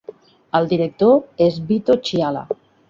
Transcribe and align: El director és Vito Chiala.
El 0.59 0.69
director 0.71 1.45
és 1.49 1.63
Vito 1.71 2.01
Chiala. 2.09 2.47